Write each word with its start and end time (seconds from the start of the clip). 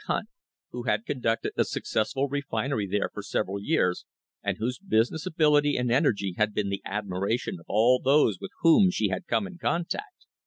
Hunt, 0.07 0.29
who 0.71 0.85
had 0.85 1.05
conducted 1.05 1.51
a 1.55 1.63
successful 1.63 2.27
refinery 2.27 2.87
there 2.87 3.11
for 3.13 3.21
several 3.21 3.61
years, 3.61 4.03
and 4.41 4.57
whose 4.57 4.79
business 4.79 5.27
ability 5.27 5.77
and 5.77 5.91
energy 5.91 6.33
had 6.39 6.55
been 6.55 6.69
the 6.69 6.81
admiration 6.85 7.57
of 7.59 7.65
all 7.67 7.99
those 7.99 8.39
with 8.41 8.49
whom 8.61 8.89
she 8.89 9.09
had 9.09 9.27
come 9.27 9.45
in 9.45 9.59
contact. 9.59 10.25